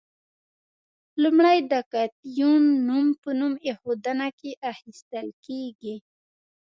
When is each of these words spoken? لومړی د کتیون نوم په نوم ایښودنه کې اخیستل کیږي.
لومړی 1.21 1.57
د 1.71 1.73
کتیون 1.93 2.63
نوم 2.87 3.07
په 3.21 3.29
نوم 3.39 3.53
ایښودنه 3.67 4.27
کې 4.39 4.51
اخیستل 4.73 5.27
کیږي. 5.45 5.95